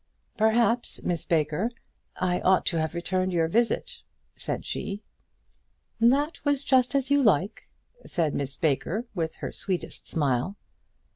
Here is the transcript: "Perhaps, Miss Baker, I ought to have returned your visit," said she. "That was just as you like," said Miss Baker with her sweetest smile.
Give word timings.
"Perhaps, 0.35 1.03
Miss 1.03 1.25
Baker, 1.25 1.69
I 2.15 2.39
ought 2.41 2.65
to 2.65 2.79
have 2.79 2.95
returned 2.95 3.31
your 3.31 3.47
visit," 3.47 4.01
said 4.35 4.65
she. 4.65 5.03
"That 5.99 6.43
was 6.43 6.63
just 6.63 6.95
as 6.95 7.11
you 7.11 7.21
like," 7.21 7.69
said 8.07 8.33
Miss 8.33 8.57
Baker 8.57 9.05
with 9.13 9.35
her 9.35 9.51
sweetest 9.51 10.07
smile. 10.07 10.57